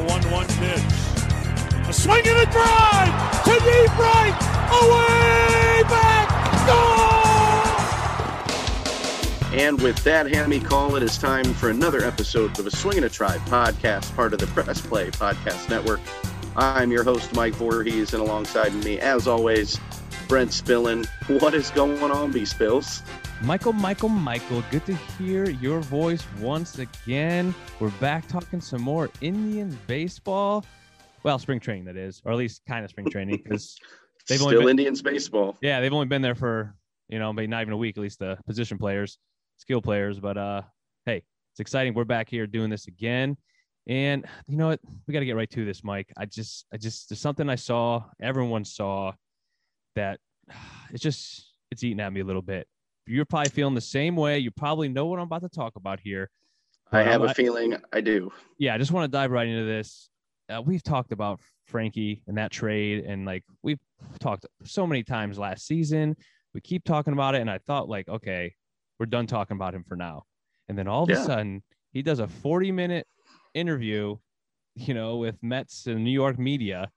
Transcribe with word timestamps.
The 0.00 0.06
1 0.06 0.30
1 0.30 0.46
pitch. 0.46 0.82
A 1.86 1.92
swing 1.92 2.26
and 2.26 2.38
a 2.38 2.46
drive 2.50 3.44
to 3.44 3.50
deep 3.50 3.98
right. 3.98 4.32
Away 4.80 5.82
back. 5.90 6.26
Goal! 9.50 9.60
And 9.60 9.78
with 9.82 10.02
that 10.04 10.26
hammy 10.32 10.58
call, 10.58 10.96
it 10.96 11.02
is 11.02 11.18
time 11.18 11.52
for 11.52 11.68
another 11.68 12.02
episode 12.02 12.58
of 12.58 12.66
a 12.66 12.70
Swing 12.70 12.96
and 12.96 13.04
a 13.04 13.10
Tribe 13.10 13.42
podcast, 13.42 14.16
part 14.16 14.32
of 14.32 14.38
the 14.38 14.46
Press 14.46 14.80
Play 14.80 15.10
Podcast 15.10 15.68
Network. 15.68 16.00
I'm 16.56 16.90
your 16.90 17.04
host, 17.04 17.34
Mike 17.34 17.52
Voorhees, 17.56 18.14
and 18.14 18.22
alongside 18.22 18.72
me, 18.72 18.98
as 19.00 19.28
always, 19.28 19.78
Brent 20.28 20.52
Spillin. 20.52 21.06
What 21.42 21.52
is 21.52 21.68
going 21.72 22.10
on, 22.10 22.32
B 22.32 22.46
Spills? 22.46 23.02
Michael, 23.42 23.72
Michael, 23.72 24.10
Michael, 24.10 24.62
good 24.70 24.84
to 24.84 24.94
hear 24.94 25.48
your 25.48 25.80
voice 25.80 26.22
once 26.40 26.78
again. 26.78 27.54
We're 27.78 27.90
back 27.92 28.28
talking 28.28 28.60
some 28.60 28.82
more 28.82 29.08
Indians 29.22 29.74
baseball. 29.86 30.62
Well, 31.22 31.38
spring 31.38 31.58
training, 31.58 31.86
that 31.86 31.96
is, 31.96 32.20
or 32.26 32.32
at 32.32 32.38
least 32.38 32.60
kind 32.68 32.84
of 32.84 32.90
spring 32.90 33.08
training, 33.10 33.40
because 33.42 33.78
they've 34.28 34.36
Still 34.38 34.48
only 34.48 34.60
been, 34.60 34.68
Indians 34.68 35.00
baseball. 35.00 35.56
yeah, 35.62 35.80
they've 35.80 35.92
only 35.92 36.06
been 36.06 36.20
there 36.20 36.34
for 36.34 36.74
you 37.08 37.18
know 37.18 37.32
maybe 37.32 37.46
not 37.46 37.62
even 37.62 37.72
a 37.72 37.78
week, 37.78 37.96
at 37.96 38.02
least 38.02 38.18
the 38.18 38.36
position 38.46 38.76
players, 38.76 39.16
skill 39.56 39.80
players. 39.80 40.20
But 40.20 40.36
uh, 40.36 40.62
hey, 41.06 41.22
it's 41.52 41.60
exciting. 41.60 41.94
We're 41.94 42.04
back 42.04 42.28
here 42.28 42.46
doing 42.46 42.68
this 42.68 42.88
again, 42.88 43.38
and 43.86 44.26
you 44.48 44.58
know 44.58 44.68
what? 44.68 44.80
We 45.08 45.14
got 45.14 45.20
to 45.20 45.26
get 45.26 45.36
right 45.36 45.50
to 45.50 45.64
this, 45.64 45.82
Mike. 45.82 46.12
I 46.18 46.26
just, 46.26 46.66
I 46.74 46.76
just, 46.76 47.08
there's 47.08 47.20
something 47.20 47.48
I 47.48 47.54
saw, 47.54 48.04
everyone 48.20 48.66
saw, 48.66 49.12
that 49.96 50.20
it's 50.92 51.02
just, 51.02 51.46
it's 51.70 51.82
eating 51.82 52.00
at 52.00 52.12
me 52.12 52.20
a 52.20 52.24
little 52.24 52.42
bit. 52.42 52.68
You're 53.10 53.24
probably 53.24 53.50
feeling 53.50 53.74
the 53.74 53.80
same 53.80 54.14
way. 54.14 54.38
You 54.38 54.50
probably 54.52 54.88
know 54.88 55.06
what 55.06 55.18
I'm 55.18 55.24
about 55.24 55.42
to 55.42 55.48
talk 55.48 55.74
about 55.76 55.98
here. 56.00 56.30
I 56.92 57.02
have 57.02 57.22
a 57.22 57.34
feeling 57.34 57.76
I 57.92 58.00
do. 58.00 58.30
yeah, 58.58 58.74
I 58.74 58.78
just 58.78 58.92
want 58.92 59.04
to 59.04 59.08
dive 59.16 59.30
right 59.30 59.46
into 59.46 59.64
this. 59.64 60.08
Uh, 60.48 60.62
we've 60.64 60.82
talked 60.82 61.12
about 61.12 61.40
Frankie 61.66 62.22
and 62.26 62.36
that 62.38 62.50
trade, 62.50 63.04
and 63.04 63.24
like 63.24 63.44
we've 63.62 63.78
talked 64.20 64.46
so 64.64 64.86
many 64.86 65.02
times 65.02 65.38
last 65.38 65.66
season. 65.66 66.16
We 66.54 66.60
keep 66.60 66.84
talking 66.84 67.12
about 67.12 67.34
it, 67.34 67.40
and 67.40 67.50
I 67.50 67.58
thought 67.58 67.88
like, 67.88 68.08
okay, 68.08 68.54
we're 68.98 69.06
done 69.06 69.26
talking 69.26 69.56
about 69.56 69.74
him 69.74 69.84
for 69.84 69.96
now. 69.96 70.24
And 70.68 70.78
then 70.78 70.86
all 70.88 71.04
of 71.04 71.10
Yeah. 71.10 71.16
a 71.22 71.24
sudden, 71.24 71.62
he 71.92 72.02
does 72.02 72.18
a 72.20 72.28
40 72.28 72.70
minute 72.72 73.06
interview, 73.54 74.16
you 74.74 74.94
know, 74.94 75.16
with 75.16 75.36
Mets 75.42 75.86
and 75.86 76.04
New 76.04 76.10
York 76.12 76.38
media, 76.38 76.90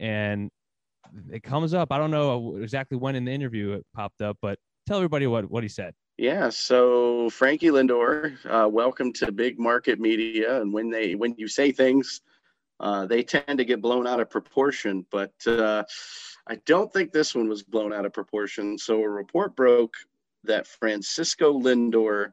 and 0.00 0.50
it 1.32 1.42
comes 1.42 1.74
up. 1.74 1.90
I 1.92 1.98
don't 1.98 2.10
know 2.12 2.56
exactly 2.56 2.96
when 2.96 3.16
in 3.16 3.24
the 3.24 3.32
interview 3.32 3.72
it 3.72 3.86
popped 3.94 4.20
up, 4.20 4.36
but 4.42 4.58
tell 4.88 4.98
everybody 4.98 5.26
what 5.26 5.50
what 5.50 5.62
he 5.62 5.68
said. 5.68 5.94
Yeah, 6.16 6.48
so 6.48 7.30
Frankie 7.30 7.68
Lindor, 7.68 8.36
uh, 8.46 8.68
welcome 8.68 9.12
to 9.14 9.30
big 9.30 9.58
market 9.58 10.00
media. 10.00 10.60
And 10.60 10.72
when 10.72 10.90
they 10.90 11.14
when 11.14 11.34
you 11.36 11.46
say 11.46 11.70
things, 11.70 12.22
uh, 12.80 13.06
they 13.06 13.22
tend 13.22 13.58
to 13.58 13.64
get 13.64 13.82
blown 13.82 14.06
out 14.06 14.18
of 14.18 14.30
proportion. 14.30 15.06
But 15.10 15.34
uh, 15.46 15.84
I 16.48 16.56
don't 16.66 16.92
think 16.92 17.12
this 17.12 17.34
one 17.34 17.48
was 17.48 17.62
blown 17.62 17.92
out 17.92 18.06
of 18.06 18.12
proportion. 18.12 18.78
So 18.78 19.00
a 19.02 19.08
report 19.08 19.54
broke 19.54 19.94
that 20.44 20.66
Francisco 20.66 21.56
Lindor 21.58 22.32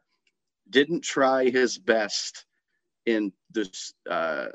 didn't 0.69 1.01
try 1.01 1.49
his 1.49 1.77
best 1.77 2.45
in 3.05 3.31
this 3.51 3.93
uh, 4.09 4.47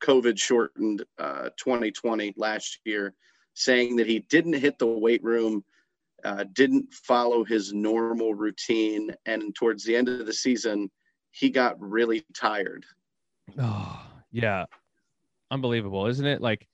COVID 0.00 0.38
shortened 0.38 1.04
uh, 1.18 1.48
2020 1.56 2.34
last 2.36 2.78
year, 2.84 3.14
saying 3.54 3.96
that 3.96 4.06
he 4.06 4.20
didn't 4.20 4.52
hit 4.52 4.78
the 4.78 4.86
weight 4.86 5.24
room 5.24 5.64
uh, 6.24 6.44
didn't 6.52 6.92
follow 6.92 7.44
his 7.44 7.72
normal 7.72 8.34
routine. 8.34 9.10
And 9.26 9.54
towards 9.54 9.84
the 9.84 9.96
end 9.96 10.08
of 10.08 10.26
the 10.26 10.32
season, 10.32 10.90
he 11.30 11.50
got 11.50 11.80
really 11.80 12.24
tired. 12.34 12.84
Oh, 13.58 14.02
yeah. 14.32 14.64
Unbelievable, 15.50 16.06
isn't 16.06 16.26
it? 16.26 16.40
Like, 16.40 16.66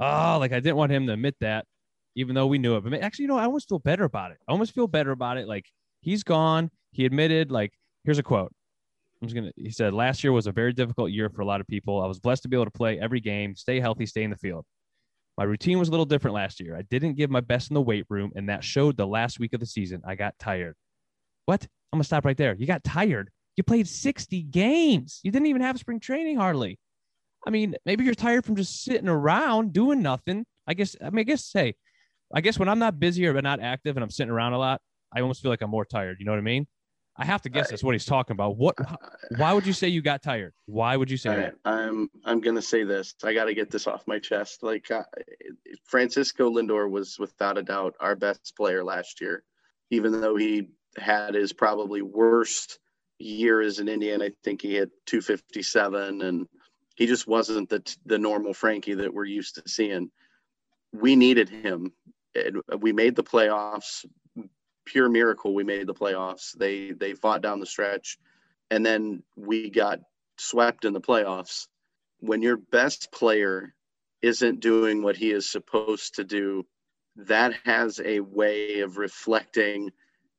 oh, 0.00 0.36
like 0.38 0.52
I 0.52 0.60
didn't 0.60 0.76
want 0.76 0.92
him 0.92 1.06
to 1.06 1.12
admit 1.12 1.36
that, 1.40 1.66
even 2.14 2.34
though 2.34 2.46
we 2.46 2.58
knew 2.58 2.76
it. 2.76 2.84
But 2.84 2.94
actually, 2.94 3.24
you 3.24 3.28
know, 3.28 3.38
I 3.38 3.44
almost 3.44 3.68
feel 3.68 3.78
better 3.78 4.04
about 4.04 4.30
it. 4.30 4.38
I 4.48 4.52
almost 4.52 4.74
feel 4.74 4.86
better 4.86 5.10
about 5.10 5.36
it. 5.36 5.46
Like, 5.46 5.66
he's 6.00 6.22
gone. 6.22 6.70
He 6.92 7.04
admitted, 7.04 7.50
like, 7.50 7.72
here's 8.04 8.18
a 8.18 8.22
quote. 8.22 8.52
I'm 9.20 9.28
just 9.28 9.34
gonna 9.34 9.52
he 9.56 9.70
said, 9.70 9.94
last 9.94 10.22
year 10.22 10.32
was 10.32 10.46
a 10.46 10.52
very 10.52 10.72
difficult 10.72 11.10
year 11.10 11.28
for 11.30 11.42
a 11.42 11.46
lot 11.46 11.60
of 11.60 11.66
people. 11.66 12.02
I 12.02 12.06
was 12.06 12.20
blessed 12.20 12.42
to 12.44 12.48
be 12.48 12.56
able 12.56 12.66
to 12.66 12.70
play 12.70 12.98
every 12.98 13.20
game, 13.20 13.54
stay 13.56 13.80
healthy, 13.80 14.06
stay 14.06 14.22
in 14.22 14.30
the 14.30 14.36
field. 14.36 14.64
My 15.36 15.44
routine 15.44 15.78
was 15.78 15.88
a 15.88 15.90
little 15.90 16.06
different 16.06 16.34
last 16.34 16.60
year. 16.60 16.76
I 16.76 16.82
didn't 16.82 17.14
give 17.14 17.30
my 17.30 17.40
best 17.40 17.70
in 17.70 17.74
the 17.74 17.82
weight 17.82 18.06
room, 18.08 18.32
and 18.34 18.48
that 18.48 18.64
showed 18.64 18.96
the 18.96 19.06
last 19.06 19.38
week 19.38 19.52
of 19.52 19.60
the 19.60 19.66
season. 19.66 20.02
I 20.06 20.14
got 20.14 20.38
tired. 20.38 20.74
What? 21.44 21.62
I'm 21.92 21.98
gonna 21.98 22.04
stop 22.04 22.24
right 22.24 22.36
there. 22.36 22.54
You 22.54 22.66
got 22.66 22.84
tired. 22.84 23.30
You 23.56 23.62
played 23.62 23.88
60 23.88 24.42
games. 24.42 25.20
You 25.22 25.30
didn't 25.30 25.46
even 25.46 25.62
have 25.62 25.78
spring 25.78 26.00
training 26.00 26.36
hardly. 26.36 26.78
I 27.46 27.50
mean, 27.50 27.76
maybe 27.84 28.04
you're 28.04 28.14
tired 28.14 28.44
from 28.44 28.56
just 28.56 28.82
sitting 28.82 29.08
around 29.08 29.72
doing 29.72 30.02
nothing. 30.02 30.44
I 30.66 30.74
guess. 30.74 30.96
I 31.00 31.10
mean, 31.10 31.20
I 31.20 31.22
guess. 31.24 31.50
Hey, 31.52 31.74
I 32.34 32.40
guess 32.40 32.58
when 32.58 32.68
I'm 32.68 32.78
not 32.78 32.98
busy 32.98 33.26
or 33.26 33.40
not 33.40 33.60
active 33.60 33.96
and 33.96 34.02
I'm 34.02 34.10
sitting 34.10 34.32
around 34.32 34.54
a 34.54 34.58
lot, 34.58 34.80
I 35.14 35.20
almost 35.20 35.42
feel 35.42 35.50
like 35.50 35.62
I'm 35.62 35.70
more 35.70 35.84
tired. 35.84 36.16
You 36.18 36.26
know 36.26 36.32
what 36.32 36.38
I 36.38 36.42
mean? 36.42 36.66
I 37.18 37.24
have 37.24 37.42
to 37.42 37.48
guess 37.48 37.68
I- 37.68 37.70
that's 37.70 37.82
what 37.84 37.94
he's 37.94 38.04
talking 38.04 38.34
about. 38.34 38.56
What? 38.56 38.76
Why 39.36 39.52
would 39.52 39.66
you 39.66 39.72
say 39.72 39.88
you 39.88 40.02
got 40.02 40.22
tired? 40.22 40.52
Why 40.66 40.96
would 40.96 41.10
you 41.10 41.16
say 41.16 41.30
that? 41.30 41.38
right, 41.38 41.54
I'm 41.64 42.10
I'm 42.24 42.40
gonna 42.40 42.62
say 42.62 42.84
this. 42.84 43.14
I 43.24 43.32
got 43.34 43.44
to 43.44 43.54
get 43.54 43.70
this 43.70 43.86
off 43.86 44.06
my 44.06 44.18
chest. 44.18 44.62
Like 44.62 44.90
uh, 44.90 45.02
Francisco 45.84 46.50
Lindor 46.50 46.90
was 46.90 47.18
without 47.18 47.58
a 47.58 47.62
doubt 47.62 47.94
our 48.00 48.16
best 48.16 48.54
player 48.56 48.84
last 48.84 49.20
year, 49.20 49.42
even 49.90 50.20
though 50.20 50.36
he 50.36 50.68
had 50.98 51.34
his 51.34 51.52
probably 51.52 52.02
worst 52.02 52.78
year 53.18 53.60
as 53.60 53.78
an 53.78 53.88
Indian. 53.88 54.22
I 54.22 54.30
think 54.44 54.60
he 54.62 54.74
had 54.74 54.90
257, 55.06 56.22
and 56.22 56.46
he 56.96 57.06
just 57.06 57.26
wasn't 57.26 57.68
the 57.68 57.82
the 58.04 58.18
normal 58.18 58.52
Frankie 58.54 58.94
that 58.94 59.12
we're 59.12 59.24
used 59.24 59.54
to 59.56 59.62
seeing. 59.68 60.10
We 60.92 61.16
needed 61.16 61.48
him. 61.48 61.92
And 62.34 62.60
we 62.82 62.92
made 62.92 63.16
the 63.16 63.24
playoffs. 63.24 64.04
Pure 64.86 65.08
miracle. 65.10 65.52
We 65.54 65.64
made 65.64 65.86
the 65.86 65.94
playoffs. 65.94 66.52
They 66.56 66.92
they 66.92 67.14
fought 67.14 67.42
down 67.42 67.60
the 67.60 67.66
stretch, 67.66 68.18
and 68.70 68.86
then 68.86 69.22
we 69.36 69.68
got 69.68 70.00
swept 70.38 70.84
in 70.84 70.92
the 70.92 71.00
playoffs. 71.00 71.66
When 72.20 72.40
your 72.40 72.56
best 72.56 73.12
player 73.12 73.74
isn't 74.22 74.60
doing 74.60 75.02
what 75.02 75.16
he 75.16 75.30
is 75.32 75.50
supposed 75.50 76.14
to 76.16 76.24
do, 76.24 76.64
that 77.16 77.54
has 77.64 78.00
a 78.04 78.20
way 78.20 78.80
of 78.80 78.96
reflecting 78.96 79.90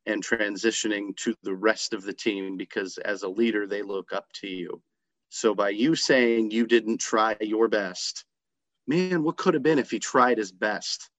and 0.05 0.25
transitioning 0.25 1.15
to 1.17 1.35
the 1.43 1.53
rest 1.53 1.93
of 1.93 2.01
the 2.03 2.13
team 2.13 2.57
because 2.57 2.97
as 2.97 3.23
a 3.23 3.29
leader, 3.29 3.67
they 3.67 3.81
look 3.81 4.13
up 4.13 4.25
to 4.33 4.47
you. 4.47 4.81
So 5.29 5.53
by 5.53 5.69
you 5.69 5.95
saying 5.95 6.51
you 6.51 6.65
didn't 6.65 6.99
try 6.99 7.35
your 7.41 7.67
best, 7.67 8.23
man, 8.87 9.23
what 9.23 9.35
could 9.37 9.53
have 9.53 9.63
been 9.63 9.79
if 9.79 9.91
he 9.91 9.99
tried 9.99 10.37
his 10.37 10.51
best? 10.53 11.09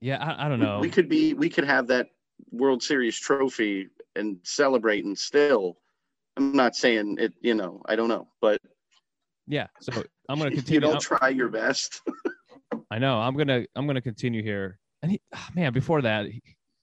Yeah, 0.00 0.18
I, 0.24 0.46
I 0.46 0.48
don't 0.48 0.60
We- 0.60 0.66
know. 0.66 0.78
We 0.78 0.90
could 0.90 1.08
be, 1.08 1.34
we 1.34 1.50
could 1.50 1.64
have 1.64 1.88
that 1.88 2.10
World 2.50 2.82
Series 2.82 3.18
trophy 3.18 3.88
and 4.16 4.38
celebrating 4.42 5.16
still. 5.16 5.78
I'm 6.36 6.52
not 6.52 6.76
saying 6.76 7.16
it, 7.18 7.34
you 7.40 7.54
know, 7.54 7.82
I 7.86 7.96
don't 7.96 8.08
know, 8.08 8.28
but 8.40 8.60
yeah. 9.48 9.66
So 9.80 10.04
I'm 10.28 10.38
gonna 10.38 10.50
continue. 10.54 10.74
you 10.74 10.80
don't 10.80 11.00
try 11.00 11.30
your 11.30 11.48
best. 11.48 12.00
I 12.90 12.98
know. 12.98 13.18
I'm 13.18 13.36
gonna 13.36 13.64
I'm 13.74 13.86
gonna 13.86 14.00
continue 14.00 14.42
here. 14.42 14.78
And 15.02 15.12
he, 15.12 15.20
ah, 15.34 15.48
man, 15.54 15.72
before 15.72 16.02
that, 16.02 16.26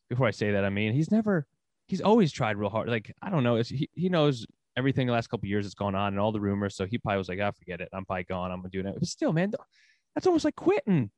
before 0.10 0.28
I 0.28 0.32
say 0.32 0.52
that, 0.52 0.66
I 0.66 0.70
mean, 0.70 0.94
he's 0.94 1.12
never, 1.12 1.46
he's 1.88 2.02
always 2.02 2.32
tried 2.32 2.58
real 2.58 2.70
hard. 2.70 2.90
Like 2.90 3.14
I 3.22 3.30
don't 3.30 3.44
know, 3.44 3.56
it's, 3.58 3.70
he 3.70 3.90
he 3.94 4.10
knows 4.10 4.46
everything 4.78 5.08
the 5.08 5.14
last 5.14 5.28
couple 5.28 5.46
of 5.46 5.50
years 5.50 5.66
that's 5.66 5.76
gone 5.76 5.96
on 5.96 6.14
and 6.14 6.20
all 6.20 6.32
the 6.32 6.40
rumors. 6.42 6.76
So 6.76 6.86
he 6.86 6.98
probably 6.98 7.20
was 7.20 7.30
like, 7.30 7.40
I 7.40 7.52
forget 7.52 7.82
it. 7.82 7.90
I'm 7.94 8.06
probably 8.06 8.24
gone. 8.24 8.52
I'm 8.52 8.60
gonna 8.60 8.70
do 8.70 8.82
it. 8.82 8.96
But 8.98 9.08
still, 9.08 9.32
man, 9.32 9.54
that's 10.14 10.28
almost 10.28 10.46
like 10.46 10.56
quitting. 10.56 11.12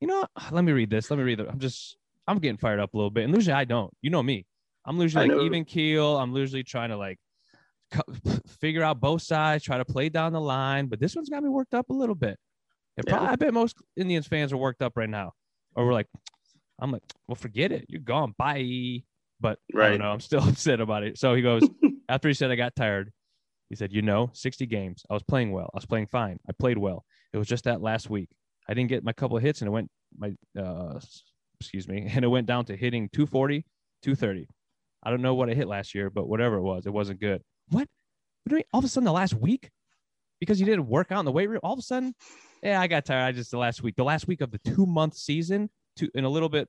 You 0.00 0.08
know, 0.08 0.26
let 0.50 0.64
me 0.64 0.72
read 0.72 0.90
this. 0.90 1.10
Let 1.10 1.18
me 1.18 1.24
read 1.24 1.40
it. 1.40 1.48
I'm 1.48 1.58
just 1.58 1.96
I'm 2.32 2.38
getting 2.40 2.56
fired 2.58 2.80
up 2.80 2.94
a 2.94 2.96
little 2.96 3.10
bit. 3.10 3.24
And 3.24 3.34
usually 3.34 3.54
I 3.54 3.64
don't. 3.64 3.92
You 4.02 4.10
know 4.10 4.22
me. 4.22 4.46
I'm 4.84 5.00
usually 5.00 5.28
like 5.28 5.38
even 5.44 5.64
keel. 5.64 6.16
I'm 6.18 6.34
usually 6.34 6.64
trying 6.64 6.90
to 6.90 6.96
like 6.96 7.18
figure 8.60 8.82
out 8.82 9.00
both 9.00 9.22
sides, 9.22 9.64
try 9.64 9.78
to 9.78 9.84
play 9.84 10.08
down 10.08 10.32
the 10.32 10.40
line. 10.40 10.86
But 10.86 11.00
this 11.00 11.14
one's 11.14 11.28
got 11.28 11.42
me 11.42 11.48
worked 11.48 11.74
up 11.74 11.90
a 11.90 11.92
little 11.92 12.14
bit. 12.14 12.38
And 12.96 13.06
Yeah. 13.06 13.12
probably, 13.14 13.28
I 13.28 13.36
bet 13.36 13.54
most 13.54 13.76
Indians 13.96 14.26
fans 14.26 14.52
are 14.52 14.56
worked 14.56 14.82
up 14.82 14.96
right 14.96 15.08
now, 15.08 15.32
or 15.74 15.86
we're 15.86 15.92
like, 15.92 16.08
I'm 16.80 16.90
like, 16.90 17.02
well, 17.28 17.36
forget 17.36 17.70
it. 17.72 17.86
You're 17.88 18.00
gone. 18.00 18.34
Bye. 18.36 19.04
But 19.40 19.58
I 19.74 19.76
Right. 19.78 19.90
don't 19.90 20.00
know. 20.00 20.10
I'm 20.12 20.20
still 20.20 20.42
upset 20.48 20.80
about 20.80 21.02
it. 21.04 21.18
So 21.18 21.34
he 21.34 21.42
goes, 21.42 21.62
after 22.08 22.28
he 22.28 22.34
said 22.34 22.50
I 22.50 22.56
got 22.56 22.74
tired, 22.74 23.12
he 23.70 23.76
said, 23.76 23.92
you 23.92 24.02
know, 24.02 24.30
60 24.34 24.66
games. 24.66 25.04
I 25.08 25.14
was 25.14 25.22
playing 25.22 25.52
well. 25.52 25.70
I 25.72 25.76
was 25.78 25.86
playing 25.86 26.08
fine. 26.08 26.38
I 26.48 26.52
played 26.52 26.76
well. 26.78 27.04
It 27.32 27.38
was 27.38 27.48
just 27.48 27.64
that 27.64 27.80
last 27.80 28.10
week. 28.10 28.28
I 28.68 28.74
didn't 28.74 28.90
get 28.90 29.02
my 29.04 29.12
couple 29.12 29.36
of 29.36 29.42
hits 29.42 29.60
and 29.60 29.68
it 29.68 29.70
went 29.70 29.90
my 30.16 30.32
uh 30.60 31.00
excuse 31.64 31.88
me, 31.88 32.08
and 32.10 32.24
it 32.24 32.28
went 32.28 32.46
down 32.46 32.64
to 32.66 32.76
hitting 32.76 33.08
240, 33.12 33.64
230. 34.02 34.48
I 35.02 35.10
don't 35.10 35.22
know 35.22 35.34
what 35.34 35.50
I 35.50 35.54
hit 35.54 35.66
last 35.66 35.94
year, 35.94 36.10
but 36.10 36.28
whatever 36.28 36.56
it 36.56 36.62
was, 36.62 36.86
it 36.86 36.92
wasn't 36.92 37.20
good. 37.20 37.42
What? 37.68 37.88
What 38.44 38.50
do 38.50 38.54
you 38.54 38.56
mean? 38.56 38.64
All 38.72 38.78
of 38.78 38.84
a 38.84 38.88
sudden, 38.88 39.04
the 39.04 39.12
last 39.12 39.34
week, 39.34 39.70
because 40.40 40.58
you 40.58 40.66
didn't 40.66 40.86
work 40.88 41.12
out 41.12 41.20
in 41.20 41.24
the 41.24 41.32
weight 41.32 41.48
room, 41.48 41.60
all 41.62 41.72
of 41.72 41.78
a 41.78 41.82
sudden, 41.82 42.14
yeah, 42.62 42.80
I 42.80 42.86
got 42.86 43.04
tired. 43.04 43.24
I 43.24 43.32
just 43.32 43.50
the 43.50 43.58
last 43.58 43.82
week, 43.82 43.96
the 43.96 44.04
last 44.04 44.26
week 44.26 44.40
of 44.40 44.50
the 44.50 44.58
two 44.58 44.86
month 44.86 45.14
season, 45.14 45.70
two 45.96 46.08
in 46.14 46.24
a 46.24 46.28
little 46.28 46.48
bit, 46.48 46.68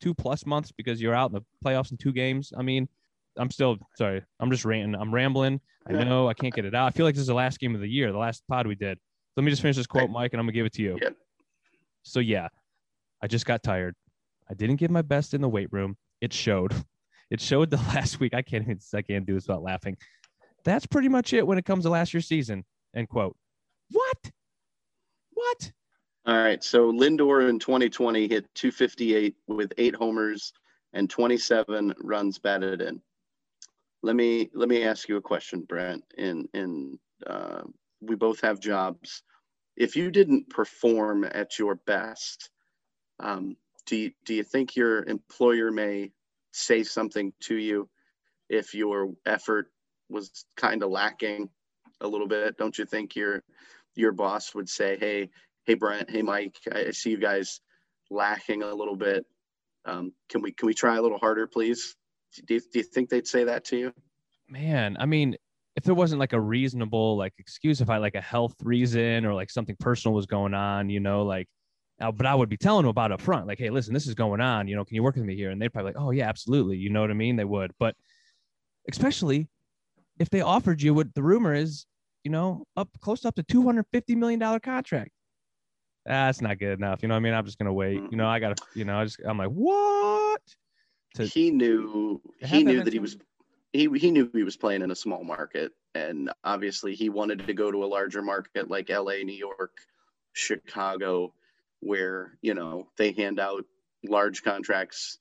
two 0.00 0.14
plus 0.14 0.46
months 0.46 0.72
because 0.72 1.00
you're 1.00 1.14
out 1.14 1.30
in 1.30 1.34
the 1.34 1.42
playoffs 1.64 1.90
in 1.90 1.96
two 1.96 2.12
games. 2.12 2.52
I 2.56 2.62
mean, 2.62 2.88
I'm 3.36 3.50
still 3.50 3.76
sorry. 3.96 4.22
I'm 4.40 4.50
just 4.50 4.64
ranting. 4.64 4.94
I'm 4.94 5.12
rambling. 5.12 5.60
I 5.86 5.92
know 6.04 6.28
I 6.28 6.34
can't 6.34 6.54
get 6.54 6.64
it 6.64 6.74
out. 6.74 6.86
I 6.86 6.90
feel 6.90 7.04
like 7.04 7.14
this 7.14 7.22
is 7.22 7.26
the 7.26 7.34
last 7.34 7.58
game 7.58 7.74
of 7.74 7.80
the 7.80 7.88
year, 7.88 8.10
the 8.10 8.18
last 8.18 8.42
pod 8.48 8.66
we 8.66 8.74
did. 8.74 8.98
Let 9.36 9.44
me 9.44 9.50
just 9.50 9.60
finish 9.60 9.76
this 9.76 9.86
quote, 9.86 10.08
Mike, 10.10 10.32
and 10.32 10.40
I'm 10.40 10.46
gonna 10.46 10.52
give 10.52 10.66
it 10.66 10.72
to 10.74 10.82
you. 10.82 10.98
Yeah. 11.00 11.10
So 12.04 12.20
yeah, 12.20 12.48
I 13.22 13.26
just 13.26 13.44
got 13.44 13.62
tired. 13.62 13.94
I 14.50 14.54
didn't 14.54 14.76
give 14.76 14.90
my 14.90 15.02
best 15.02 15.34
in 15.34 15.40
the 15.40 15.48
weight 15.48 15.72
room. 15.72 15.96
It 16.20 16.32
showed. 16.32 16.72
It 17.30 17.40
showed 17.40 17.70
the 17.70 17.76
last 17.94 18.20
week. 18.20 18.34
I 18.34 18.42
can't 18.42 18.64
even 18.64 18.78
I 18.94 19.02
can't 19.02 19.26
do 19.26 19.34
this 19.34 19.48
without 19.48 19.62
laughing. 19.62 19.96
That's 20.64 20.86
pretty 20.86 21.08
much 21.08 21.32
it 21.32 21.46
when 21.46 21.58
it 21.58 21.64
comes 21.64 21.84
to 21.84 21.90
last 21.90 22.14
year's 22.14 22.26
season. 22.26 22.64
End 22.94 23.08
quote. 23.08 23.36
What? 23.90 24.32
What? 25.32 25.72
All 26.26 26.36
right. 26.36 26.62
So 26.64 26.90
Lindor 26.92 27.48
in 27.48 27.58
2020 27.58 28.28
hit 28.28 28.46
258 28.54 29.34
with 29.46 29.72
eight 29.76 29.94
homers 29.94 30.52
and 30.94 31.10
27 31.10 31.94
runs 31.98 32.38
batted 32.38 32.80
in. 32.80 33.00
Let 34.02 34.16
me 34.16 34.50
let 34.54 34.68
me 34.68 34.84
ask 34.84 35.08
you 35.08 35.16
a 35.16 35.22
question, 35.22 35.62
Brent. 35.62 36.04
In 36.16 36.48
in 36.54 36.98
uh, 37.26 37.62
we 38.00 38.16
both 38.16 38.40
have 38.40 38.60
jobs. 38.60 39.22
If 39.76 39.96
you 39.96 40.10
didn't 40.10 40.48
perform 40.50 41.24
at 41.24 41.58
your 41.58 41.74
best, 41.74 42.50
um, 43.18 43.56
do 43.86 43.96
you, 43.96 44.10
do 44.24 44.34
you 44.34 44.42
think 44.42 44.76
your 44.76 45.04
employer 45.04 45.70
may 45.70 46.10
say 46.52 46.82
something 46.82 47.32
to 47.40 47.56
you 47.56 47.88
if 48.48 48.74
your 48.74 49.12
effort 49.26 49.70
was 50.08 50.44
kind 50.56 50.82
of 50.82 50.90
lacking 50.90 51.48
a 52.00 52.08
little 52.08 52.28
bit? 52.28 52.56
Don't 52.56 52.76
you 52.78 52.84
think 52.84 53.16
your 53.16 53.42
your 53.96 54.12
boss 54.12 54.54
would 54.54 54.68
say, 54.68 54.96
"Hey, 54.98 55.30
hey 55.66 55.74
Brent, 55.74 56.10
hey 56.10 56.22
Mike, 56.22 56.56
I, 56.72 56.90
see 56.90 57.10
you 57.10 57.18
guys 57.18 57.60
lacking 58.10 58.62
a 58.62 58.74
little 58.74 58.96
bit. 58.96 59.24
Um, 59.84 60.12
can 60.28 60.42
we 60.42 60.52
can 60.52 60.66
we 60.66 60.74
try 60.74 60.96
a 60.96 61.02
little 61.02 61.18
harder, 61.18 61.46
please?" 61.46 61.96
Do 62.46 62.54
you, 62.54 62.60
do 62.60 62.78
you 62.80 62.82
think 62.82 63.10
they'd 63.10 63.28
say 63.28 63.44
that 63.44 63.64
to 63.66 63.76
you? 63.76 63.92
Man, 64.48 64.96
I 64.98 65.06
mean, 65.06 65.36
if 65.76 65.84
there 65.84 65.94
wasn't 65.94 66.18
like 66.20 66.32
a 66.32 66.40
reasonable 66.40 67.16
like 67.16 67.32
excuse, 67.38 67.80
if 67.80 67.90
I 67.90 67.98
like 67.98 68.14
a 68.14 68.20
health 68.20 68.54
reason 68.62 69.24
or 69.24 69.34
like 69.34 69.50
something 69.50 69.76
personal 69.78 70.14
was 70.14 70.26
going 70.26 70.54
on, 70.54 70.90
you 70.90 71.00
know, 71.00 71.24
like 71.24 71.48
but 71.98 72.26
I 72.26 72.34
would 72.34 72.48
be 72.48 72.56
telling 72.56 72.82
them 72.82 72.90
about 72.90 73.12
up 73.12 73.20
front, 73.20 73.46
like, 73.46 73.58
hey, 73.58 73.70
listen, 73.70 73.94
this 73.94 74.06
is 74.06 74.14
going 74.14 74.40
on. 74.40 74.68
You 74.68 74.76
know, 74.76 74.84
can 74.84 74.94
you 74.94 75.02
work 75.02 75.14
with 75.14 75.24
me 75.24 75.36
here? 75.36 75.50
And 75.50 75.60
they'd 75.60 75.72
probably 75.72 75.92
like, 75.92 76.00
oh 76.00 76.10
yeah, 76.10 76.28
absolutely. 76.28 76.76
You 76.76 76.90
know 76.90 77.00
what 77.00 77.10
I 77.10 77.14
mean? 77.14 77.36
They 77.36 77.44
would, 77.44 77.72
but 77.78 77.94
especially 78.88 79.48
if 80.18 80.30
they 80.30 80.40
offered 80.40 80.82
you 80.82 80.94
what 80.94 81.14
the 81.14 81.22
rumor 81.22 81.54
is, 81.54 81.86
you 82.22 82.30
know, 82.30 82.64
up 82.76 82.88
close 83.00 83.20
to 83.20 83.28
up 83.28 83.34
to 83.36 83.42
two 83.42 83.64
hundred 83.64 83.86
fifty 83.92 84.14
million 84.14 84.40
dollar 84.40 84.60
contract. 84.60 85.10
That's 86.06 86.40
not 86.40 86.58
good 86.58 86.78
enough. 86.78 87.02
You 87.02 87.08
know 87.08 87.14
what 87.14 87.20
I 87.20 87.22
mean? 87.22 87.34
I'm 87.34 87.46
just 87.46 87.58
gonna 87.58 87.72
wait. 87.72 88.00
You 88.10 88.16
know, 88.16 88.26
I 88.26 88.38
gotta. 88.38 88.56
You 88.74 88.84
know, 88.84 88.98
I 88.98 89.04
just 89.04 89.20
I'm 89.24 89.38
like, 89.38 89.50
what? 89.50 90.40
To, 91.14 91.24
he 91.24 91.50
knew. 91.50 92.20
He 92.40 92.62
knew 92.62 92.82
that 92.82 92.92
he 92.92 92.98
was. 92.98 93.16
He, 93.72 93.88
he 93.98 94.10
knew 94.10 94.30
he 94.32 94.44
was 94.44 94.56
playing 94.56 94.82
in 94.82 94.90
a 94.90 94.96
small 94.96 95.24
market, 95.24 95.72
and 95.94 96.30
obviously 96.44 96.94
he 96.94 97.08
wanted 97.08 97.46
to 97.46 97.54
go 97.54 97.72
to 97.72 97.84
a 97.84 97.86
larger 97.86 98.22
market 98.22 98.70
like 98.70 98.88
L.A., 98.88 99.24
New 99.24 99.34
York, 99.34 99.78
Chicago 100.32 101.32
where 101.84 102.38
you 102.42 102.54
know 102.54 102.88
they 102.96 103.12
hand 103.12 103.38
out 103.38 103.64
large 104.04 104.42
contracts 104.42 105.18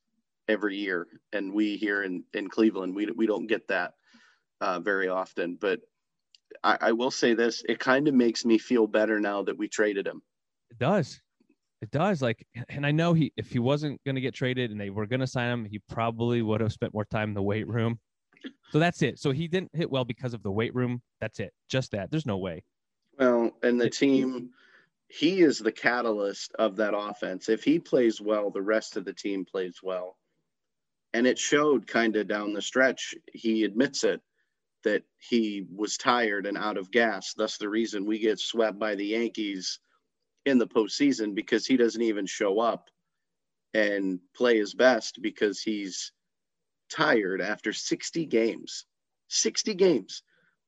every 0.47 0.77
year, 0.77 1.07
and 1.31 1.53
we 1.53 1.77
here 1.77 2.03
in 2.03 2.23
in 2.33 2.49
Cleveland 2.49 2.95
we 2.95 3.05
we 3.11 3.27
don't 3.27 3.47
get 3.47 3.67
that 3.67 3.93
uh, 4.61 4.79
very 4.79 5.09
often. 5.09 5.57
But 5.59 5.81
I, 6.63 6.77
I 6.81 6.91
will 6.93 7.11
say 7.11 7.33
this: 7.33 7.63
it 7.67 7.79
kind 7.79 8.07
of 8.07 8.13
makes 8.13 8.45
me 8.45 8.57
feel 8.57 8.87
better 8.87 9.19
now 9.19 9.43
that 9.43 9.57
we 9.57 9.67
traded 9.67 10.07
him. 10.07 10.21
It 10.71 10.79
does. 10.79 11.21
It 11.81 11.91
does. 11.91 12.21
Like, 12.21 12.47
and 12.69 12.85
I 12.85 12.91
know 12.91 13.11
he, 13.13 13.33
if 13.35 13.51
he 13.51 13.59
wasn't 13.59 14.01
going 14.05 14.15
to 14.15 14.21
get 14.21 14.33
traded 14.33 14.71
and 14.71 14.79
they 14.79 14.89
were 14.89 15.05
going 15.05 15.19
to 15.19 15.27
sign 15.27 15.51
him, 15.51 15.65
he 15.65 15.79
probably 15.89 16.41
would 16.41 16.61
have 16.61 16.71
spent 16.71 16.93
more 16.93 17.03
time 17.03 17.29
in 17.29 17.33
the 17.33 17.43
weight 17.43 17.67
room. 17.67 17.99
So 18.71 18.79
that's 18.79 19.01
it. 19.01 19.19
So 19.19 19.31
he 19.31 19.49
didn't 19.49 19.71
hit 19.73 19.91
well 19.91 20.05
because 20.05 20.33
of 20.33 20.41
the 20.43 20.51
weight 20.51 20.73
room. 20.73 21.01
That's 21.19 21.41
it. 21.41 21.51
Just 21.69 21.91
that. 21.91 22.09
There's 22.09 22.25
no 22.25 22.37
way. 22.37 22.63
Well, 23.19 23.51
and 23.63 23.79
the 23.79 23.89
team, 23.89 24.51
he 25.19 25.41
is 25.41 25.59
the 25.59 25.71
catalyst 25.71 26.53
of 26.57 26.77
that 26.77 26.97
offense. 26.97 27.47
If 27.47 27.63
he 27.63 27.77
plays 27.77 28.19
well, 28.19 28.49
the 28.49 28.63
rest 28.63 28.97
of 28.97 29.05
the 29.05 29.13
team 29.13 29.45
plays 29.45 29.79
well. 29.83 30.17
And 31.13 31.27
it 31.27 31.37
showed 31.37 31.85
kind 31.85 32.15
of 32.15 32.27
down 32.27 32.53
the 32.53 32.63
stretch. 32.63 33.13
He 33.31 33.63
admits 33.63 34.03
it 34.03 34.21
that 34.83 35.03
he 35.19 35.67
was 35.71 35.97
tired 35.97 36.47
and 36.47 36.57
out 36.57 36.77
of 36.77 36.89
gas. 36.89 37.35
That's 37.37 37.59
the 37.59 37.69
reason 37.69 38.07
we 38.07 38.17
get 38.17 38.39
swept 38.39 38.79
by 38.79 38.95
the 38.95 39.05
Yankees 39.05 39.79
in 40.45 40.57
the 40.57 40.65
postseason 40.67 41.35
because 41.35 41.67
he 41.67 41.77
doesn't 41.77 42.01
even 42.01 42.25
show 42.25 42.59
up 42.59 42.89
and 43.75 44.19
play 44.35 44.57
his 44.57 44.73
best 44.73 45.21
because 45.21 45.61
he's 45.61 46.11
tired 46.89 47.39
after 47.39 47.71
60 47.71 48.25
games. 48.25 48.85
60 49.27 49.75
games. 49.75 50.23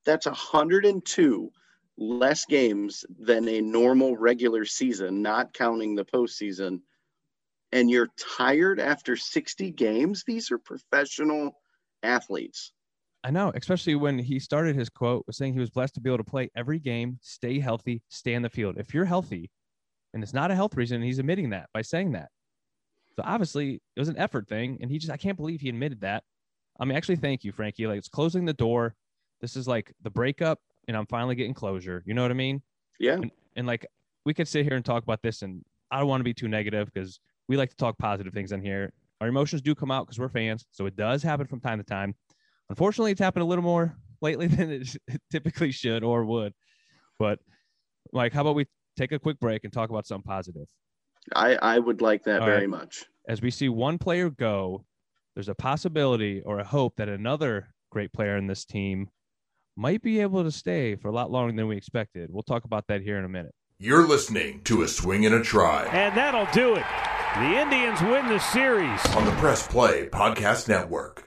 That's 0.05 0.27
102 0.27 1.51
less 1.97 2.45
games 2.45 3.05
than 3.19 3.47
a 3.47 3.61
normal 3.61 4.17
regular 4.17 4.65
season, 4.65 5.21
not 5.21 5.53
counting 5.53 5.95
the 5.95 6.05
postseason, 6.05 6.81
and 7.71 7.89
you're 7.89 8.09
tired 8.37 8.79
after 8.79 9.15
60 9.15 9.71
games, 9.71 10.23
these 10.25 10.51
are 10.51 10.57
professional 10.57 11.59
athletes. 12.03 12.71
I 13.23 13.31
know, 13.31 13.51
especially 13.55 13.95
when 13.95 14.19
he 14.19 14.39
started 14.39 14.75
his 14.75 14.89
quote 14.89 15.23
was 15.25 15.35
saying 15.35 15.53
he 15.53 15.59
was 15.59 15.71
blessed 15.71 15.95
to 15.95 16.01
be 16.01 16.09
able 16.09 16.19
to 16.19 16.23
play 16.23 16.51
every 16.55 16.79
game, 16.79 17.17
stay 17.21 17.59
healthy, 17.59 18.03
stay 18.07 18.33
in 18.33 18.43
the 18.43 18.49
field. 18.49 18.77
If 18.77 18.93
you're 18.93 19.05
healthy, 19.05 19.49
and 20.13 20.21
it's 20.21 20.33
not 20.33 20.51
a 20.51 20.55
health 20.55 20.75
reason, 20.75 21.01
he's 21.01 21.19
admitting 21.19 21.49
that 21.49 21.69
by 21.73 21.81
saying 21.81 22.11
that. 22.11 22.29
So 23.15 23.23
obviously 23.25 23.81
it 23.95 23.99
was 23.99 24.09
an 24.09 24.17
effort 24.17 24.47
thing, 24.47 24.77
and 24.79 24.91
he 24.91 24.99
just 24.99 25.11
I 25.11 25.17
can't 25.17 25.37
believe 25.37 25.61
he 25.61 25.69
admitted 25.69 26.01
that. 26.01 26.23
I 26.79 26.85
mean, 26.85 26.97
actually, 26.97 27.15
thank 27.15 27.43
you, 27.43 27.51
Frankie. 27.51 27.87
Like 27.87 27.97
it's 27.97 28.09
closing 28.09 28.45
the 28.45 28.53
door. 28.53 28.95
This 29.41 29.55
is 29.55 29.67
like 29.67 29.91
the 30.03 30.09
breakup 30.09 30.59
and 30.87 30.95
I'm 30.97 31.05
finally 31.07 31.35
getting 31.35 31.53
closure. 31.53 32.03
You 32.05 32.13
know 32.13 32.21
what 32.21 32.31
I 32.31 32.35
mean? 32.35 32.61
Yeah. 32.99 33.13
And, 33.13 33.31
and 33.55 33.67
like 33.67 33.85
we 34.25 34.33
could 34.33 34.47
sit 34.47 34.65
here 34.65 34.75
and 34.75 34.83
talk 34.83 35.03
about 35.03 35.21
this, 35.21 35.41
and 35.41 35.63
I 35.91 35.99
don't 35.99 36.07
want 36.07 36.21
to 36.21 36.25
be 36.25 36.33
too 36.33 36.47
negative 36.47 36.89
because 36.93 37.19
we 37.47 37.57
like 37.57 37.69
to 37.69 37.75
talk 37.75 37.97
positive 37.97 38.33
things 38.33 38.51
on 38.51 38.61
here. 38.61 38.91
Our 39.21 39.27
emotions 39.27 39.61
do 39.61 39.75
come 39.75 39.91
out 39.91 40.05
because 40.05 40.19
we're 40.19 40.29
fans, 40.29 40.65
so 40.71 40.85
it 40.85 40.95
does 40.95 41.23
happen 41.23 41.47
from 41.47 41.61
time 41.61 41.77
to 41.77 41.83
time. 41.83 42.15
Unfortunately, 42.69 43.11
it's 43.11 43.21
happened 43.21 43.43
a 43.43 43.45
little 43.45 43.63
more 43.63 43.95
lately 44.21 44.47
than 44.47 44.71
it 44.71 44.97
typically 45.31 45.71
should 45.71 46.03
or 46.03 46.25
would. 46.25 46.53
But 47.19 47.39
like, 48.11 48.33
how 48.33 48.41
about 48.41 48.55
we 48.55 48.65
take 48.97 49.11
a 49.11 49.19
quick 49.19 49.39
break 49.39 49.63
and 49.63 49.71
talk 49.71 49.89
about 49.89 50.05
something 50.05 50.27
positive? 50.27 50.67
I 51.33 51.55
I 51.55 51.79
would 51.79 52.01
like 52.01 52.23
that 52.25 52.41
All 52.41 52.47
very 52.47 52.61
right. 52.61 52.69
much. 52.69 53.05
As 53.27 53.41
we 53.41 53.49
see 53.49 53.69
one 53.69 53.97
player 53.97 54.29
go, 54.29 54.85
there's 55.33 55.49
a 55.49 55.55
possibility 55.55 56.41
or 56.45 56.59
a 56.59 56.63
hope 56.63 56.95
that 56.97 57.09
another 57.09 57.69
great 57.91 58.13
player 58.13 58.37
in 58.37 58.47
this 58.47 58.65
team 58.65 59.09
might 59.77 60.01
be 60.01 60.21
able 60.21 60.43
to 60.43 60.51
stay 60.51 60.95
for 60.95 61.09
a 61.09 61.11
lot 61.11 61.31
longer 61.31 61.53
than 61.53 61.67
we 61.67 61.75
expected. 61.75 62.29
We'll 62.31 62.43
talk 62.43 62.63
about 62.63 62.87
that 62.87 63.01
here 63.01 63.17
in 63.17 63.25
a 63.25 63.29
minute. 63.29 63.53
You're 63.77 64.07
listening 64.07 64.61
to 64.63 64.83
a 64.83 64.87
swing 64.87 65.25
and 65.25 65.35
a 65.35 65.41
tribe. 65.41 65.89
And 65.91 66.15
that'll 66.15 66.47
do 66.53 66.75
it. 66.75 66.85
The 67.35 67.59
Indians 67.59 68.01
win 68.01 68.27
the 68.29 68.39
series 68.39 69.05
on 69.07 69.25
the 69.25 69.31
Press 69.33 69.67
Play 69.67 70.07
Podcast 70.07 70.69
Network. 70.69 71.25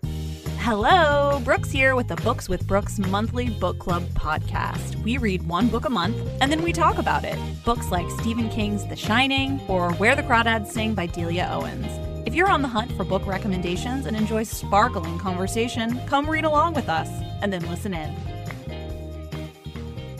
Hello, 0.61 1.40
Brooks 1.45 1.71
here 1.71 1.95
with 1.95 2.09
the 2.09 2.17
Books 2.17 2.49
with 2.49 2.67
Brooks 2.67 2.99
monthly 2.99 3.50
book 3.50 3.78
club 3.78 4.02
podcast. 4.14 4.97
We 5.02 5.19
read 5.19 5.47
one 5.47 5.69
book 5.69 5.85
a 5.85 5.90
month 5.90 6.17
and 6.40 6.50
then 6.50 6.62
we 6.62 6.73
talk 6.73 6.97
about 6.97 7.25
it. 7.25 7.38
Books 7.64 7.90
like 7.90 8.11
Stephen 8.11 8.49
King's 8.49 8.87
The 8.87 8.97
Shining 8.97 9.61
or 9.69 9.93
Where 9.95 10.17
the 10.17 10.23
Crawdads 10.23 10.69
Sing 10.69 10.95
by 10.95 11.07
Delia 11.07 11.49
Owens. 11.52 11.87
If 12.26 12.35
you're 12.35 12.50
on 12.50 12.62
the 12.62 12.69
hunt 12.69 12.93
for 12.93 13.05
book 13.05 13.26
recommendations 13.26 14.07
and 14.07 14.17
enjoy 14.17 14.43
sparkling 14.45 15.19
conversation, 15.19 16.00
come 16.07 16.28
read 16.28 16.45
along 16.45 16.75
with 16.75 16.88
us 16.88 17.09
and 17.43 17.52
then 17.52 17.67
listen 17.69 17.95
in. 17.95 18.38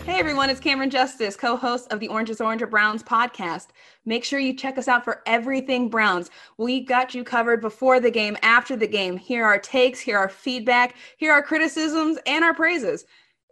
Hey 0.09 0.19
everyone, 0.19 0.49
it's 0.49 0.59
Cameron 0.59 0.89
Justice, 0.89 1.35
co 1.35 1.55
host 1.55 1.93
of 1.93 1.99
the 1.99 2.07
Orange 2.07 2.31
is 2.31 2.41
Orange 2.41 2.63
or 2.63 2.67
Browns 2.67 3.03
podcast. 3.03 3.67
Make 4.05 4.25
sure 4.25 4.39
you 4.39 4.55
check 4.55 4.79
us 4.79 4.87
out 4.87 5.03
for 5.03 5.21
everything 5.27 5.87
Browns. 5.87 6.31
We 6.57 6.79
got 6.79 7.13
you 7.13 7.23
covered 7.23 7.61
before 7.61 7.99
the 7.99 8.09
game, 8.09 8.35
after 8.41 8.75
the 8.75 8.87
game. 8.87 9.17
Here 9.17 9.45
are 9.45 9.59
takes, 9.59 9.99
here 9.99 10.17
are 10.17 10.27
feedback, 10.27 10.95
here 11.17 11.31
are 11.31 11.43
criticisms, 11.43 12.17
and 12.25 12.43
our 12.43 12.55
praises. 12.55 13.05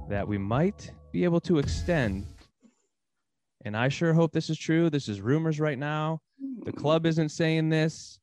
that 0.10 0.28
we 0.28 0.40
might 0.40 0.90
be 1.12 1.26
able 1.26 1.42
to 1.42 1.60
extend 1.60 2.26
and 3.66 3.76
I 3.76 3.90
sure 3.90 4.14
hope 4.14 4.32
this 4.32 4.50
is 4.50 4.58
true. 4.58 4.90
This 4.90 5.08
is 5.08 5.22
rumors 5.22 5.60
right 5.60 5.78
now. 5.78 6.22
The 6.64 6.72
club 6.72 7.06
isn't 7.06 7.30
saying 7.30 7.70
this. 7.70 8.20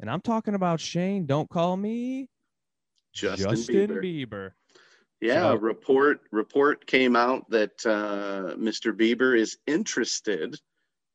And 0.00 0.10
I'm 0.10 0.20
talking 0.20 0.54
about 0.54 0.80
Shane. 0.80 1.26
Don't 1.26 1.48
call 1.50 1.76
me 1.76 2.28
Justin, 3.12 3.50
Justin 3.50 3.88
Bieber. 3.88 4.02
Bieber. 4.02 4.50
Yeah, 5.20 5.50
so, 5.50 5.56
report 5.56 6.20
report 6.30 6.86
came 6.86 7.16
out 7.16 7.50
that 7.50 7.84
uh, 7.84 8.54
Mr. 8.56 8.92
Bieber 8.92 9.36
is 9.36 9.58
interested 9.66 10.56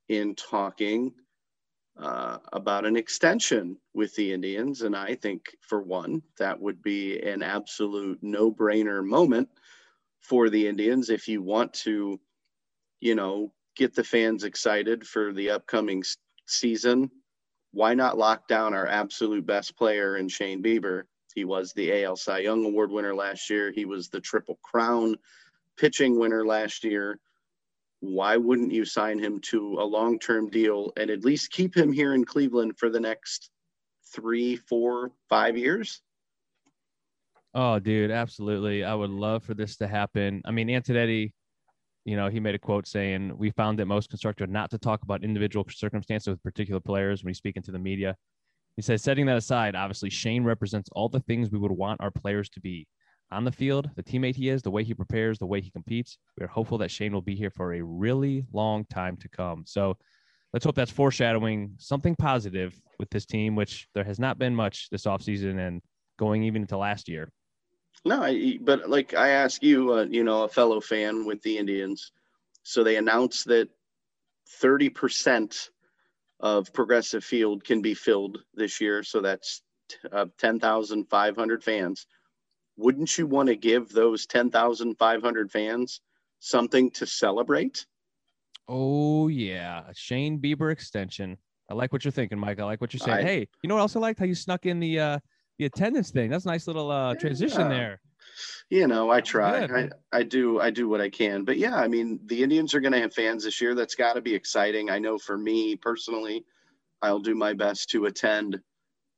in 0.10 0.36
talking 0.36 1.14
uh, 1.98 2.40
about 2.52 2.86
an 2.86 2.98
extension 2.98 3.78
with 3.94 4.14
the 4.16 4.34
Indians, 4.34 4.82
and 4.82 4.96
I 4.96 5.16
think 5.16 5.56
for 5.62 5.82
one 5.82 6.22
that 6.38 6.60
would 6.60 6.82
be 6.82 7.22
an 7.22 7.42
absolute 7.42 8.20
no-brainer 8.22 9.06
moment 9.06 9.48
for 10.20 10.50
the 10.50 10.68
Indians 10.68 11.10
if 11.10 11.28
you 11.30 11.42
want 11.42 11.74
to, 11.74 12.20
you 13.00 13.16
know, 13.16 13.54
get 13.76 13.96
the 13.96 14.04
fans 14.04 14.44
excited 14.44 15.08
for 15.08 15.34
the 15.34 15.50
upcoming 15.50 16.04
season, 16.48 17.10
why 17.72 17.94
not 17.94 18.18
lock 18.18 18.48
down 18.48 18.74
our 18.74 18.88
absolute 18.88 19.46
best 19.46 19.76
player 19.76 20.18
in 20.18 20.28
Shane 20.30 20.62
Bieber? 20.62 21.04
He 21.34 21.46
was 21.46 21.74
the 21.74 22.04
AL 22.04 22.18
Cy 22.18 22.40
Young 22.40 22.64
Award 22.66 22.92
winner 22.92 23.16
last 23.16 23.50
year. 23.50 23.72
He 23.72 23.86
was 23.86 24.10
the 24.10 24.22
Triple 24.22 24.60
Crown 24.64 25.16
pitching 25.78 26.20
winner 26.20 26.46
last 26.46 26.84
year. 26.84 27.20
Why 28.02 28.38
wouldn't 28.38 28.72
you 28.72 28.86
sign 28.86 29.18
him 29.18 29.40
to 29.52 29.78
a 29.80 29.86
long 29.86 30.20
term 30.20 30.50
deal 30.50 30.92
and 30.98 31.10
at 31.10 31.26
least 31.26 31.52
keep 31.52 31.76
him 31.76 31.92
here 31.92 32.14
in 32.14 32.26
Cleveland 32.26 32.78
for 32.78 32.90
the 32.90 33.00
next 33.00 33.50
three, 34.14 34.56
four, 34.56 35.12
five 35.30 35.58
years? 35.58 36.02
Oh, 37.56 37.80
dude, 37.80 38.12
absolutely. 38.12 38.84
I 38.84 38.94
would 38.94 39.12
love 39.12 39.44
for 39.44 39.54
this 39.54 39.78
to 39.78 39.88
happen. 39.88 40.42
I 40.46 40.52
mean, 40.52 40.68
Antonetti, 40.68 41.34
you 42.06 42.16
know, 42.16 42.30
he 42.30 42.40
made 42.40 42.56
a 42.56 42.60
quote 42.60 42.88
saying, 42.88 43.38
We 43.38 43.52
found 43.52 43.80
it 43.80 43.86
most 43.86 44.10
constructive 44.10 44.50
not 44.50 44.70
to 44.72 44.78
talk 44.78 45.04
about 45.04 45.24
individual 45.24 45.66
circumstances 45.70 46.28
with 46.28 46.44
particular 46.44 46.80
players 46.80 47.24
when 47.24 47.30
he's 47.30 47.38
speaking 47.38 47.64
to 47.64 47.72
the 47.72 47.80
media. 47.80 48.16
He 48.76 48.82
says, 48.82 49.04
setting 49.04 49.28
that 49.28 49.38
aside, 49.38 49.76
obviously, 49.76 50.10
Shane 50.10 50.44
represents 50.44 50.90
all 50.94 51.08
the 51.08 51.20
things 51.22 51.52
we 51.52 51.60
would 51.60 51.72
want 51.72 52.02
our 52.02 52.10
players 52.10 52.50
to 52.50 52.60
be 52.60 52.88
on 53.32 53.44
the 53.44 53.52
field, 53.52 53.90
the 53.96 54.04
teammate 54.04 54.36
he 54.36 54.50
is, 54.50 54.62
the 54.62 54.72
way 54.72 54.84
he 54.84 54.94
prepares, 54.94 55.40
the 55.40 55.46
way 55.46 55.62
he 55.62 55.72
competes. 55.72 56.18
We 56.38 56.46
are 56.46 56.50
hopeful 56.50 56.78
that 56.80 56.92
Shane 56.92 57.14
will 57.14 57.22
be 57.22 57.36
here 57.36 57.50
for 57.50 57.74
a 57.74 57.82
really 57.82 58.46
long 58.52 58.86
time 58.86 59.18
to 59.18 59.30
come. 59.30 59.64
So 59.66 59.98
let's 60.54 60.66
hope 60.66 60.76
that's 60.76 60.92
foreshadowing 60.92 61.74
something 61.78 62.16
positive 62.16 62.80
with 63.00 63.10
this 63.10 63.26
team, 63.26 63.56
which 63.56 63.88
there 63.94 64.04
has 64.04 64.20
not 64.20 64.38
been 64.38 64.56
much 64.56 64.90
this 64.90 65.06
offseason 65.06 65.60
and 65.68 65.82
going 66.18 66.44
even 66.44 66.64
into 66.64 66.78
last 66.78 67.10
year. 67.10 67.30
No, 68.06 68.24
I, 68.24 68.58
but 68.62 68.90
like 68.90 69.14
I 69.14 69.30
ask 69.30 69.64
you, 69.64 69.94
uh, 69.94 70.04
you 70.04 70.24
know, 70.24 70.44
a 70.44 70.50
fellow 70.50 70.82
fan 70.82 71.26
with 71.26 71.42
the 71.42 71.58
Indians. 71.58 72.12
So 72.64 72.84
they 72.84 72.98
announced 72.98 73.46
that 73.48 73.70
30% 74.62 75.70
of 76.40 76.74
Progressive 76.74 77.24
Field 77.24 77.64
can 77.64 77.82
be 77.82 77.94
filled 77.94 78.40
this 78.54 78.82
year. 78.82 79.04
So 79.04 79.22
that's 79.22 79.62
uh, 80.12 80.26
10,500 80.38 81.64
fans. 81.64 82.08
Wouldn't 82.78 83.18
you 83.18 83.28
want 83.28 83.48
to 83.48 83.56
give 83.56 83.90
those 83.90 84.26
10,500 84.26 85.52
fans 85.52 86.02
something 86.40 86.92
to 86.92 87.06
celebrate? 87.06 87.86
Oh, 88.68 89.28
yeah. 89.28 89.84
A 89.88 89.94
Shane 89.94 90.40
Bieber 90.40 90.72
extension. 90.72 91.38
I 91.70 91.76
like 91.76 91.94
what 91.94 92.04
you're 92.04 92.12
thinking, 92.12 92.40
Mike. 92.40 92.60
I 92.60 92.66
like 92.66 92.82
what 92.82 92.94
you're 92.94 93.00
saying. 93.00 93.20
I, 93.20 93.24
hey, 93.24 93.48
you 93.62 93.68
know 93.68 93.76
what 93.76 93.82
else 93.82 93.96
I 93.96 94.00
liked? 94.00 94.20
How 94.20 94.26
you 94.26 94.36
snuck 94.36 94.66
in 94.66 94.80
the 94.80 95.00
uh, 95.00 95.20
the 95.58 95.66
attendance 95.66 96.12
thing. 96.12 96.30
That's 96.30 96.46
a 96.46 96.50
nice 96.50 96.68
little 96.68 96.90
uh, 96.92 97.16
transition 97.16 97.62
yeah. 97.62 97.70
there. 97.70 98.02
You 98.70 98.88
know, 98.88 99.12
I 99.12 99.22
try. 99.22 99.66
I, 99.66 99.90
I 100.12 100.24
do. 100.24 100.60
I 100.60 100.72
do 100.72 100.88
what 100.88 101.02
I 101.02 101.10
can. 101.10 101.44
But 101.44 101.58
yeah, 101.58 101.76
I 101.76 101.88
mean, 101.88 102.20
the 102.26 102.42
Indians 102.42 102.74
are 102.74 102.80
going 102.80 102.94
to 102.94 103.02
have 103.02 103.14
fans 103.14 103.44
this 103.44 103.62
year. 103.62 103.76
That's 103.76 103.96
got 103.96 104.14
to 104.14 104.22
be 104.22 104.34
exciting. 104.34 104.90
I 104.90 105.00
know 105.00 105.18
for 105.18 105.38
me 105.38 105.76
personally, 105.76 106.46
I'll 107.02 107.20
do 107.20 107.36
my 107.36 107.54
best 107.54 107.90
to 107.92 108.06
attend. 108.06 108.60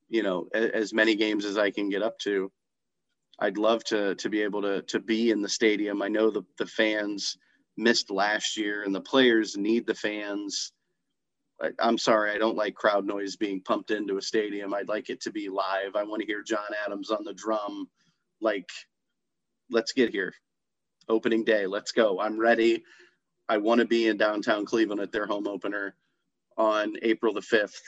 You 0.09 0.23
know, 0.23 0.47
a, 0.53 0.75
as 0.75 0.93
many 0.93 1.15
games 1.15 1.45
as 1.45 1.57
I 1.57 1.71
can 1.71 1.89
get 1.89 2.03
up 2.03 2.19
to. 2.19 2.51
I'd 3.39 3.57
love 3.57 3.83
to 3.85 4.15
to 4.15 4.29
be 4.29 4.41
able 4.41 4.61
to 4.63 4.81
to 4.83 4.99
be 4.99 5.31
in 5.31 5.41
the 5.41 5.49
stadium. 5.49 6.01
I 6.01 6.09
know 6.09 6.29
the 6.29 6.43
the 6.57 6.65
fans 6.65 7.37
missed 7.77 8.11
last 8.11 8.57
year, 8.57 8.83
and 8.83 8.93
the 8.93 9.01
players 9.01 9.55
need 9.57 9.85
the 9.85 9.95
fans. 9.95 10.71
I'm 11.79 11.97
sorry, 11.97 12.31
I 12.31 12.37
don't 12.37 12.57
like 12.57 12.75
crowd 12.75 13.05
noise 13.05 13.37
being 13.37 13.61
pumped 13.61 13.91
into 13.91 14.17
a 14.17 14.21
stadium. 14.21 14.73
I'd 14.73 14.89
like 14.89 15.09
it 15.09 15.21
to 15.21 15.31
be 15.31 15.47
live. 15.47 15.95
I 15.95 16.03
want 16.03 16.21
to 16.21 16.25
hear 16.25 16.43
John 16.43 16.67
Adams 16.85 17.11
on 17.11 17.23
the 17.23 17.33
drum. 17.33 17.87
Like, 18.41 18.69
let's 19.69 19.93
get 19.93 20.09
here. 20.09 20.33
Opening 21.07 21.43
day, 21.43 21.65
let's 21.65 21.91
go. 21.91 22.19
I'm 22.19 22.37
ready. 22.37 22.83
I 23.47 23.57
want 23.57 23.79
to 23.79 23.85
be 23.85 24.07
in 24.07 24.17
downtown 24.17 24.65
Cleveland 24.65 25.01
at 25.01 25.11
their 25.11 25.27
home 25.27 25.47
opener 25.47 25.95
on 26.57 26.95
April 27.03 27.33
the 27.33 27.41
5th. 27.41 27.79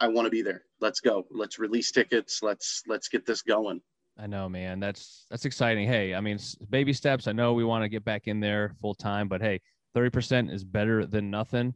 I 0.00 0.08
want 0.08 0.26
to 0.26 0.30
be 0.30 0.42
there. 0.42 0.62
Let's 0.80 1.00
go. 1.00 1.26
Let's 1.30 1.58
release 1.58 1.92
tickets. 1.92 2.40
Let's 2.42 2.82
let's 2.86 3.08
get 3.08 3.26
this 3.26 3.42
going. 3.42 3.82
I 4.18 4.26
know, 4.26 4.48
man. 4.48 4.80
That's 4.80 5.26
that's 5.30 5.44
exciting. 5.44 5.86
Hey, 5.86 6.14
I 6.14 6.20
mean, 6.20 6.38
baby 6.70 6.92
steps. 6.92 7.28
I 7.28 7.32
know 7.32 7.52
we 7.52 7.64
want 7.64 7.84
to 7.84 7.88
get 7.88 8.04
back 8.04 8.26
in 8.26 8.40
there 8.40 8.74
full 8.80 8.94
time, 8.94 9.28
but 9.28 9.42
hey, 9.42 9.60
30% 9.94 10.52
is 10.52 10.64
better 10.64 11.06
than 11.06 11.30
nothing. 11.30 11.74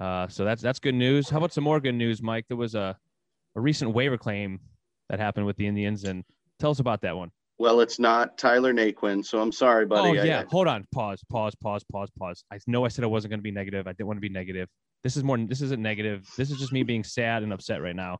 Uh, 0.00 0.28
so 0.28 0.44
that's 0.44 0.62
that's 0.62 0.78
good 0.78 0.94
news. 0.94 1.28
How 1.28 1.38
about 1.38 1.52
some 1.52 1.64
more 1.64 1.80
good 1.80 1.94
news, 1.94 2.22
Mike? 2.22 2.44
There 2.48 2.56
was 2.56 2.74
a 2.74 2.96
a 3.54 3.60
recent 3.60 3.92
waiver 3.92 4.18
claim 4.18 4.60
that 5.08 5.18
happened 5.18 5.46
with 5.46 5.56
the 5.56 5.66
Indians, 5.66 6.04
and 6.04 6.24
tell 6.58 6.70
us 6.70 6.78
about 6.78 7.00
that 7.02 7.16
one. 7.16 7.30
Well, 7.58 7.80
it's 7.80 7.98
not 7.98 8.36
Tyler 8.36 8.74
Naquin, 8.74 9.24
so 9.24 9.40
I'm 9.40 9.52
sorry, 9.52 9.86
buddy. 9.86 10.18
Oh 10.18 10.22
yeah, 10.22 10.40
I, 10.40 10.44
hold 10.50 10.68
on, 10.68 10.84
pause, 10.92 11.22
pause, 11.30 11.54
pause, 11.54 11.82
pause, 11.90 12.10
pause. 12.18 12.44
I 12.52 12.58
know 12.66 12.84
I 12.84 12.88
said 12.88 13.04
I 13.04 13.06
wasn't 13.06 13.30
going 13.30 13.38
to 13.40 13.44
be 13.44 13.50
negative. 13.50 13.86
I 13.86 13.92
didn't 13.92 14.08
want 14.08 14.18
to 14.18 14.22
be 14.22 14.28
negative. 14.28 14.68
This 15.02 15.16
is 15.16 15.24
more. 15.24 15.38
This 15.38 15.62
isn't 15.62 15.80
negative. 15.80 16.28
This 16.36 16.50
is 16.50 16.58
just 16.58 16.72
me 16.72 16.82
being 16.82 17.02
sad 17.02 17.42
and 17.42 17.52
upset 17.52 17.80
right 17.80 17.96
now. 17.96 18.18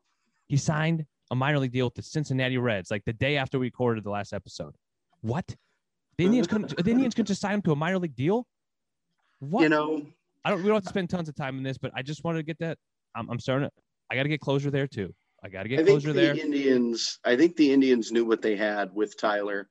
He 0.48 0.56
signed 0.56 1.04
a 1.30 1.34
minor 1.34 1.58
league 1.58 1.72
deal 1.72 1.86
with 1.86 1.94
the 1.94 2.02
Cincinnati 2.02 2.56
Reds 2.56 2.90
like 2.90 3.04
the 3.04 3.12
day 3.12 3.36
after 3.36 3.58
we 3.58 3.66
recorded 3.66 4.04
the 4.04 4.10
last 4.10 4.32
episode. 4.32 4.74
What? 5.20 5.54
The 6.16 6.24
Indians 6.24 6.46
couldn't. 6.46 6.82
the 6.82 6.90
Indians 6.90 7.14
could 7.14 7.26
just 7.26 7.42
sign 7.42 7.54
him 7.54 7.62
to 7.62 7.72
a 7.72 7.76
minor 7.76 7.98
league 7.98 8.16
deal. 8.16 8.46
What? 9.40 9.62
You 9.62 9.68
know, 9.68 10.06
I 10.46 10.50
don't. 10.50 10.62
We 10.62 10.68
don't 10.68 10.76
have 10.76 10.84
to 10.84 10.90
spend 10.90 11.10
tons 11.10 11.28
of 11.28 11.34
time 11.34 11.58
in 11.58 11.64
this, 11.64 11.76
but 11.76 11.90
I 11.96 12.02
just 12.02 12.22
wanted 12.22 12.38
to 12.38 12.44
get 12.44 12.60
that. 12.60 12.78
I'm, 13.16 13.28
I'm 13.28 13.40
starting. 13.40 13.68
To, 13.68 13.72
I 14.12 14.14
got 14.14 14.22
to 14.22 14.28
get 14.28 14.40
closure 14.40 14.70
there 14.70 14.86
too. 14.86 15.12
I 15.42 15.48
got 15.48 15.64
to 15.64 15.68
get 15.68 15.80
I 15.80 15.82
closure 15.82 16.12
the 16.12 16.20
there. 16.20 16.38
Indians. 16.38 17.18
I 17.24 17.36
think 17.36 17.56
the 17.56 17.72
Indians 17.72 18.12
knew 18.12 18.24
what 18.24 18.42
they 18.42 18.54
had 18.54 18.94
with 18.94 19.18
Tyler, 19.18 19.68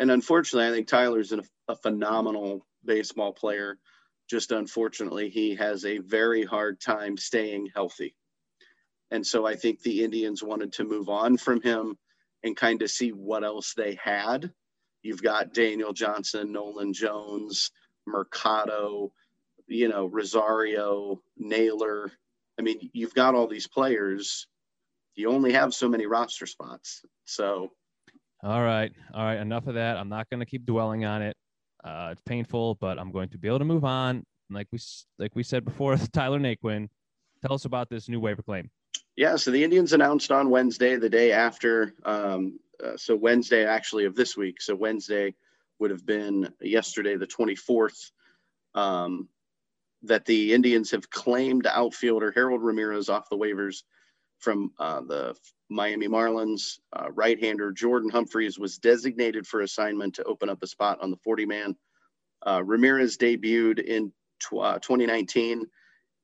and 0.00 0.10
unfortunately, 0.10 0.68
I 0.68 0.72
think 0.72 0.88
Tyler's 0.88 1.30
a, 1.30 1.44
a 1.68 1.76
phenomenal 1.76 2.66
baseball 2.84 3.32
player. 3.32 3.78
Just 4.28 4.50
unfortunately, 4.50 5.30
he 5.30 5.54
has 5.54 5.84
a 5.84 5.98
very 5.98 6.44
hard 6.44 6.80
time 6.80 7.16
staying 7.16 7.68
healthy, 7.72 8.16
and 9.12 9.24
so 9.24 9.46
I 9.46 9.54
think 9.54 9.82
the 9.82 10.02
Indians 10.02 10.42
wanted 10.42 10.72
to 10.74 10.84
move 10.84 11.08
on 11.08 11.36
from 11.36 11.62
him 11.62 11.96
and 12.42 12.56
kind 12.56 12.82
of 12.82 12.90
see 12.90 13.10
what 13.10 13.44
else 13.44 13.72
they 13.76 13.96
had. 14.02 14.50
You've 15.02 15.22
got 15.22 15.54
Daniel 15.54 15.92
Johnson, 15.92 16.50
Nolan 16.50 16.92
Jones, 16.92 17.70
Mercado 18.04 19.12
you 19.68 19.88
know, 19.88 20.06
Rosario, 20.06 21.20
Naylor. 21.36 22.10
I 22.58 22.62
mean, 22.62 22.90
you've 22.92 23.14
got 23.14 23.34
all 23.34 23.46
these 23.46 23.66
players. 23.66 24.46
You 25.14 25.30
only 25.30 25.52
have 25.52 25.74
so 25.74 25.88
many 25.88 26.06
roster 26.06 26.46
spots. 26.46 27.02
So, 27.24 27.72
all 28.42 28.62
right, 28.62 28.92
all 29.14 29.24
right, 29.24 29.38
enough 29.38 29.66
of 29.66 29.74
that. 29.74 29.96
I'm 29.96 30.08
not 30.08 30.28
going 30.30 30.40
to 30.40 30.46
keep 30.46 30.64
dwelling 30.64 31.04
on 31.04 31.22
it. 31.22 31.36
Uh, 31.84 32.10
it's 32.12 32.22
painful, 32.22 32.76
but 32.80 32.98
I'm 32.98 33.12
going 33.12 33.28
to 33.30 33.38
be 33.38 33.48
able 33.48 33.58
to 33.58 33.64
move 33.64 33.84
on. 33.84 34.24
Like 34.50 34.66
we 34.72 34.78
like 35.18 35.34
we 35.34 35.42
said 35.42 35.64
before, 35.64 35.96
Tyler 36.12 36.38
Naquin, 36.38 36.88
tell 37.42 37.54
us 37.54 37.64
about 37.64 37.88
this 37.90 38.08
new 38.08 38.20
waiver 38.20 38.42
claim. 38.42 38.70
Yeah, 39.16 39.36
so 39.36 39.50
the 39.50 39.64
Indians 39.64 39.92
announced 39.92 40.30
on 40.30 40.48
Wednesday, 40.48 40.96
the 40.96 41.08
day 41.08 41.32
after. 41.32 41.94
Um, 42.04 42.60
uh, 42.82 42.96
so 42.96 43.16
Wednesday, 43.16 43.66
actually, 43.66 44.04
of 44.04 44.14
this 44.14 44.36
week. 44.36 44.60
So 44.60 44.76
Wednesday 44.76 45.34
would 45.80 45.90
have 45.90 46.06
been 46.06 46.52
yesterday, 46.60 47.16
the 47.16 47.26
24th. 47.26 48.10
Um, 48.74 49.28
that 50.02 50.24
the 50.24 50.52
Indians 50.52 50.90
have 50.92 51.10
claimed 51.10 51.66
outfielder 51.66 52.32
Harold 52.32 52.62
Ramirez 52.62 53.08
off 53.08 53.28
the 53.28 53.36
waivers 53.36 53.82
from 54.38 54.70
uh, 54.78 55.00
the 55.00 55.34
Miami 55.68 56.08
Marlins. 56.08 56.78
Uh, 56.92 57.10
right-hander 57.10 57.72
Jordan 57.72 58.10
Humphreys 58.10 58.58
was 58.58 58.78
designated 58.78 59.46
for 59.46 59.60
assignment 59.60 60.14
to 60.14 60.24
open 60.24 60.48
up 60.48 60.62
a 60.62 60.66
spot 60.66 60.98
on 61.02 61.10
the 61.10 61.16
40-man. 61.16 61.76
Uh, 62.46 62.62
Ramirez 62.64 63.16
debuted 63.16 63.80
in 63.80 64.12
tw- 64.40 64.58
uh, 64.58 64.78
2019 64.78 65.66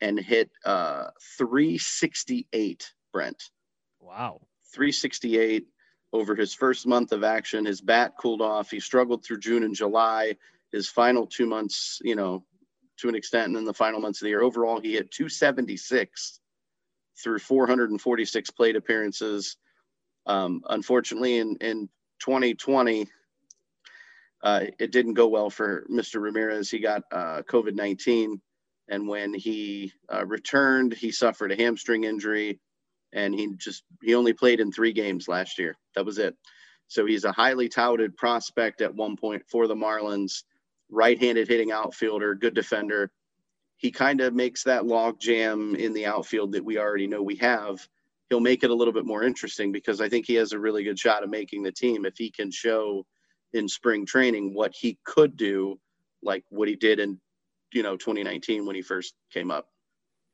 and 0.00 0.18
hit 0.18 0.50
uh, 0.64 1.08
368. 1.38 2.92
Brent. 3.12 3.42
Wow. 4.00 4.40
368 4.74 5.66
over 6.12 6.34
his 6.34 6.52
first 6.54 6.86
month 6.86 7.12
of 7.12 7.24
action. 7.24 7.64
His 7.64 7.80
bat 7.80 8.14
cooled 8.18 8.42
off. 8.42 8.70
He 8.70 8.80
struggled 8.80 9.24
through 9.24 9.38
June 9.38 9.62
and 9.62 9.74
July. 9.74 10.36
His 10.72 10.88
final 10.88 11.26
two 11.26 11.46
months, 11.46 12.00
you 12.02 12.16
know, 12.16 12.44
to 12.98 13.08
an 13.08 13.14
extent. 13.14 13.48
And 13.48 13.56
then 13.56 13.64
the 13.64 13.74
final 13.74 14.00
months 14.00 14.20
of 14.20 14.24
the 14.24 14.30
year, 14.30 14.42
overall, 14.42 14.80
he 14.80 14.92
hit 14.92 15.10
276 15.10 16.40
through 17.22 17.38
446 17.38 18.50
plate 18.50 18.76
appearances. 18.76 19.56
Um, 20.26 20.62
unfortunately, 20.68 21.38
in, 21.38 21.56
in 21.60 21.88
2020, 22.20 23.06
uh, 24.42 24.64
it 24.78 24.92
didn't 24.92 25.14
go 25.14 25.26
well 25.26 25.50
for 25.50 25.86
Mr. 25.90 26.20
Ramirez. 26.20 26.70
He 26.70 26.78
got 26.78 27.02
uh, 27.12 27.42
COVID 27.42 27.74
19. 27.74 28.40
And 28.88 29.08
when 29.08 29.32
he 29.32 29.92
uh, 30.12 30.26
returned, 30.26 30.92
he 30.92 31.10
suffered 31.10 31.52
a 31.52 31.56
hamstring 31.56 32.04
injury 32.04 32.60
and 33.14 33.34
he 33.34 33.54
just, 33.56 33.84
he 34.02 34.14
only 34.14 34.34
played 34.34 34.60
in 34.60 34.70
three 34.70 34.92
games 34.92 35.28
last 35.28 35.58
year. 35.58 35.76
That 35.94 36.04
was 36.04 36.18
it. 36.18 36.36
So 36.88 37.06
he's 37.06 37.24
a 37.24 37.32
highly 37.32 37.68
touted 37.68 38.16
prospect 38.16 38.82
at 38.82 38.94
one 38.94 39.16
point 39.16 39.42
for 39.48 39.66
the 39.66 39.74
Marlins 39.74 40.42
right-handed 40.90 41.48
hitting 41.48 41.72
outfielder, 41.72 42.34
good 42.34 42.54
defender. 42.54 43.10
He 43.76 43.90
kind 43.90 44.20
of 44.20 44.34
makes 44.34 44.62
that 44.64 44.86
log 44.86 45.20
jam 45.20 45.74
in 45.74 45.92
the 45.92 46.06
outfield 46.06 46.52
that 46.52 46.64
we 46.64 46.78
already 46.78 47.06
know 47.06 47.22
we 47.22 47.36
have. 47.36 47.86
He'll 48.30 48.40
make 48.40 48.64
it 48.64 48.70
a 48.70 48.74
little 48.74 48.94
bit 48.94 49.04
more 49.04 49.22
interesting 49.22 49.72
because 49.72 50.00
I 50.00 50.08
think 50.08 50.26
he 50.26 50.34
has 50.34 50.52
a 50.52 50.58
really 50.58 50.84
good 50.84 50.98
shot 50.98 51.22
of 51.22 51.30
making 51.30 51.62
the 51.62 51.72
team 51.72 52.06
if 52.06 52.16
he 52.16 52.30
can 52.30 52.50
show 52.50 53.04
in 53.52 53.68
spring 53.68 54.06
training 54.06 54.54
what 54.54 54.72
he 54.74 54.98
could 55.04 55.36
do, 55.36 55.78
like 56.22 56.44
what 56.48 56.68
he 56.68 56.76
did 56.76 57.00
in 57.00 57.20
you 57.72 57.82
know 57.82 57.96
2019 57.96 58.64
when 58.64 58.76
he 58.76 58.82
first 58.82 59.14
came 59.32 59.50
up. 59.50 59.66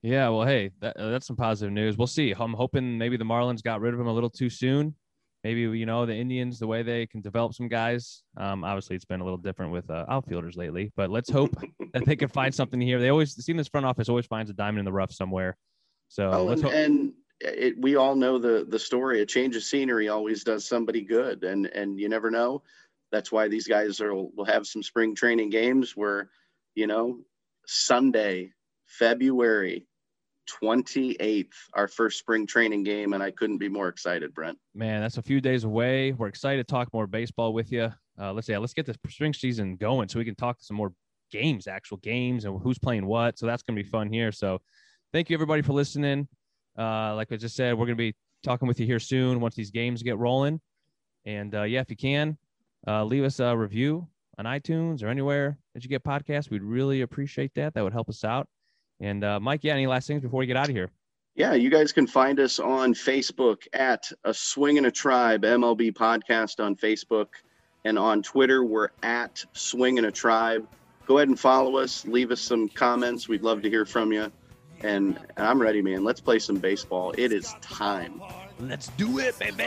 Yeah, 0.02 0.28
well, 0.30 0.46
hey, 0.46 0.70
that, 0.80 0.96
uh, 0.96 1.10
that's 1.10 1.26
some 1.26 1.36
positive 1.36 1.72
news. 1.72 1.98
We'll 1.98 2.06
see. 2.06 2.34
I'm 2.38 2.54
hoping 2.54 2.96
maybe 2.96 3.18
the 3.18 3.24
Marlins 3.24 3.62
got 3.62 3.80
rid 3.80 3.92
of 3.92 4.00
him 4.00 4.06
a 4.06 4.12
little 4.12 4.30
too 4.30 4.48
soon. 4.48 4.94
Maybe 5.42 5.60
you 5.60 5.86
know 5.86 6.04
the 6.04 6.14
Indians, 6.14 6.58
the 6.58 6.66
way 6.66 6.82
they 6.82 7.06
can 7.06 7.20
develop 7.22 7.54
some 7.54 7.68
guys. 7.68 8.22
Um, 8.36 8.62
obviously, 8.62 8.96
it's 8.96 9.06
been 9.06 9.20
a 9.20 9.24
little 9.24 9.38
different 9.38 9.72
with 9.72 9.88
uh, 9.88 10.04
outfielders 10.08 10.56
lately, 10.56 10.92
but 10.96 11.10
let's 11.10 11.30
hope 11.30 11.50
that 11.94 12.04
they 12.04 12.16
can 12.16 12.28
find 12.28 12.54
something 12.54 12.80
here. 12.80 13.00
They 13.00 13.08
always 13.08 13.34
seem 13.42 13.56
this 13.56 13.68
front 13.68 13.86
office 13.86 14.08
always 14.08 14.26
finds 14.26 14.50
a 14.50 14.54
diamond 14.54 14.80
in 14.80 14.84
the 14.84 14.92
rough 14.92 15.12
somewhere. 15.12 15.56
So 16.08 16.30
Oh, 16.30 16.44
let's 16.44 16.60
and, 16.60 16.70
hope. 16.70 16.78
and 16.78 17.12
it, 17.40 17.74
we 17.78 17.96
all 17.96 18.14
know 18.14 18.38
the 18.38 18.66
the 18.68 18.78
story. 18.78 19.22
A 19.22 19.26
change 19.26 19.56
of 19.56 19.62
scenery 19.62 20.08
always 20.08 20.44
does 20.44 20.66
somebody 20.66 21.00
good, 21.02 21.42
and 21.44 21.66
and 21.66 21.98
you 21.98 22.08
never 22.08 22.30
know. 22.30 22.62
That's 23.10 23.32
why 23.32 23.48
these 23.48 23.66
guys 23.66 24.00
are 24.00 24.14
will 24.14 24.44
have 24.44 24.66
some 24.66 24.82
spring 24.82 25.14
training 25.14 25.50
games 25.50 25.96
where, 25.96 26.30
you 26.74 26.86
know, 26.86 27.20
Sunday, 27.66 28.52
February 28.86 29.86
28th, 30.62 31.46
our 31.74 31.88
first 31.88 32.18
spring 32.18 32.46
training 32.46 32.82
game, 32.82 33.12
and 33.12 33.22
I 33.22 33.30
couldn't 33.30 33.58
be 33.58 33.68
more 33.68 33.88
excited, 33.88 34.34
Brent. 34.34 34.58
Man, 34.74 35.00
that's 35.00 35.18
a 35.18 35.22
few 35.22 35.40
days 35.40 35.64
away. 35.64 36.12
We're 36.12 36.28
excited 36.28 36.66
to 36.66 36.70
talk 36.70 36.92
more 36.92 37.06
baseball 37.06 37.52
with 37.52 37.72
you. 37.72 37.92
Uh, 38.20 38.32
let's 38.32 38.48
yeah, 38.48 38.58
let's 38.58 38.74
get 38.74 38.86
this 38.86 38.96
spring 39.08 39.32
season 39.32 39.76
going 39.76 40.08
so 40.08 40.18
we 40.18 40.24
can 40.24 40.34
talk 40.34 40.58
some 40.60 40.76
more 40.76 40.92
games, 41.30 41.66
actual 41.66 41.96
games, 41.98 42.44
and 42.44 42.60
who's 42.60 42.78
playing 42.78 43.06
what. 43.06 43.38
So 43.38 43.46
that's 43.46 43.62
gonna 43.62 43.80
be 43.80 43.88
fun 43.88 44.12
here. 44.12 44.32
So 44.32 44.60
thank 45.12 45.30
you 45.30 45.34
everybody 45.34 45.62
for 45.62 45.72
listening. 45.72 46.28
Uh, 46.78 47.14
like 47.14 47.32
I 47.32 47.36
just 47.36 47.56
said, 47.56 47.78
we're 47.78 47.86
gonna 47.86 47.96
be 47.96 48.14
talking 48.42 48.68
with 48.68 48.80
you 48.80 48.86
here 48.86 48.98
soon 48.98 49.40
once 49.40 49.54
these 49.54 49.70
games 49.70 50.02
get 50.02 50.18
rolling. 50.18 50.60
And 51.24 51.54
uh, 51.54 51.62
yeah, 51.62 51.80
if 51.80 51.90
you 51.90 51.96
can, 51.96 52.38
uh, 52.86 53.04
leave 53.04 53.24
us 53.24 53.40
a 53.40 53.56
review 53.56 54.08
on 54.38 54.44
iTunes 54.46 55.02
or 55.02 55.08
anywhere 55.08 55.58
that 55.74 55.82
you 55.82 55.90
get 55.90 56.02
podcasts. 56.02 56.50
We'd 56.50 56.62
really 56.62 57.02
appreciate 57.02 57.54
that. 57.54 57.74
That 57.74 57.84
would 57.84 57.92
help 57.92 58.08
us 58.08 58.24
out. 58.24 58.48
And 59.00 59.24
uh, 59.24 59.40
Mike, 59.40 59.60
yeah, 59.62 59.74
any 59.74 59.86
last 59.86 60.06
things 60.06 60.22
before 60.22 60.40
we 60.40 60.46
get 60.46 60.56
out 60.56 60.68
of 60.68 60.74
here? 60.74 60.90
Yeah, 61.34 61.54
you 61.54 61.70
guys 61.70 61.92
can 61.92 62.06
find 62.06 62.38
us 62.38 62.58
on 62.58 62.92
Facebook 62.92 63.66
at 63.72 64.10
a 64.24 64.34
swing 64.34 64.78
and 64.78 64.86
a 64.86 64.90
tribe 64.90 65.42
MLB 65.42 65.92
podcast 65.92 66.62
on 66.62 66.76
Facebook 66.76 67.28
and 67.84 67.98
on 67.98 68.22
Twitter 68.22 68.64
we're 68.64 68.90
at 69.02 69.44
swing 69.52 69.98
and 69.98 70.06
a 70.06 70.12
tribe. 70.12 70.66
Go 71.06 71.18
ahead 71.18 71.28
and 71.28 71.38
follow 71.38 71.76
us, 71.76 72.04
leave 72.06 72.30
us 72.30 72.40
some 72.40 72.68
comments. 72.68 73.28
We'd 73.28 73.42
love 73.42 73.62
to 73.62 73.70
hear 73.70 73.86
from 73.86 74.12
you. 74.12 74.30
And, 74.82 75.18
and 75.36 75.46
I'm 75.46 75.60
ready, 75.60 75.82
man. 75.82 76.04
Let's 76.04 76.20
play 76.20 76.38
some 76.38 76.56
baseball. 76.56 77.14
It 77.16 77.32
is 77.32 77.54
time. 77.60 78.20
Let's 78.58 78.88
do 78.96 79.18
it, 79.18 79.38
baby. 79.38 79.64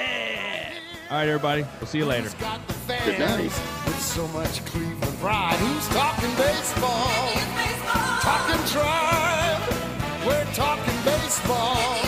All 1.09 1.17
right, 1.17 1.27
everybody. 1.27 1.65
We'll 1.79 1.87
see 1.87 1.99
you 1.99 2.05
later. 2.05 2.23
Who's 2.23 2.33
got 2.35 2.67
the 2.67 2.73
Good 3.05 3.19
night. 3.19 3.43
With 3.43 3.99
so 3.99 4.27
much 4.29 4.65
Cleveland 4.65 5.17
pride. 5.19 5.55
Who's 5.57 5.87
talking 5.89 6.35
baseball? 6.35 7.31
Talking 8.21 8.65
tribe. 8.71 9.12
Baseball. 11.43 12.02